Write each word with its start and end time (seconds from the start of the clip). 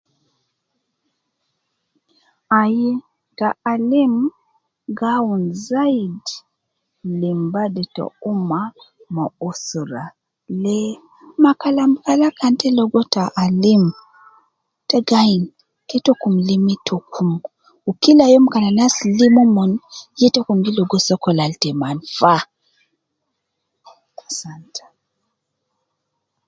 Ai, 2.59 2.79
ta 3.37 3.47
alim 3.71 4.13
gi 4.97 5.07
awun 5.17 5.43
zaidi 5.67 6.35
lim 7.19 7.39
badu 7.53 7.83
ta 7.95 8.05
umma 8.31 8.61
ma 9.15 9.25
usra, 9.49 10.03
le, 10.61 10.77
ma 11.41 11.51
kalam 11.61 11.91
kala 12.05 12.27
kan 12.39 12.53
ta 12.59 12.67
ligo 12.77 13.01
ta 13.13 13.23
alim, 13.43 13.83
ta 14.89 14.97
gi 15.07 15.15
ayin 15.23 15.43
,ke 15.89 15.97
takum 16.05 16.35
lim 16.47 16.63
itakum, 16.75 17.29
kila 18.01 18.25
youm 18.33 18.45
kan 18.53 18.65
anas 18.69 18.95
lim 19.19 19.35
omon 19.45 19.71
,ye 20.19 20.27
tokum 20.35 20.57
gi 20.65 20.71
ligo 20.77 20.97
sokol 21.07 21.39
al 21.45 21.53
te 21.61 21.69
manfa, 21.81 22.33
asanta 24.25 24.85